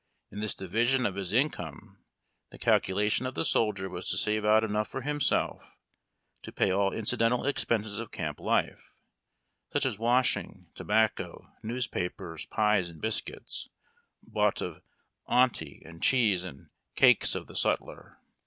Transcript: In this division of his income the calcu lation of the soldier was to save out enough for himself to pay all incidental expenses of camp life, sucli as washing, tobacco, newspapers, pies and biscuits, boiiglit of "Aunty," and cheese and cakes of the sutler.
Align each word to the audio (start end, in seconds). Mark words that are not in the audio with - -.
In 0.31 0.39
this 0.39 0.55
division 0.55 1.05
of 1.05 1.13
his 1.13 1.31
income 1.31 2.03
the 2.49 2.57
calcu 2.57 2.95
lation 2.95 3.27
of 3.27 3.35
the 3.35 3.45
soldier 3.45 3.87
was 3.87 4.09
to 4.09 4.17
save 4.17 4.43
out 4.43 4.63
enough 4.63 4.87
for 4.87 5.01
himself 5.01 5.77
to 6.41 6.51
pay 6.51 6.71
all 6.71 6.91
incidental 6.91 7.45
expenses 7.45 7.99
of 7.99 8.09
camp 8.09 8.39
life, 8.39 8.95
sucli 9.75 9.85
as 9.85 9.99
washing, 9.99 10.71
tobacco, 10.73 11.51
newspapers, 11.61 12.47
pies 12.47 12.89
and 12.89 12.99
biscuits, 12.99 13.69
boiiglit 14.27 14.61
of 14.63 14.81
"Aunty," 15.27 15.83
and 15.85 16.01
cheese 16.01 16.43
and 16.43 16.71
cakes 16.95 17.35
of 17.35 17.45
the 17.45 17.55
sutler. 17.55 18.17